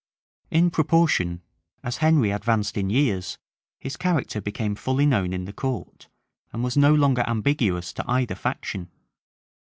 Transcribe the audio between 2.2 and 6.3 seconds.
advanced in years, his character became fully known in the court,